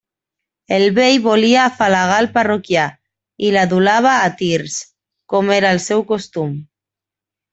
[0.77, 2.85] El vell volia afalagar el parroquià,
[3.49, 4.79] i l'adulava a tirs,
[5.35, 6.57] com era el seu costum.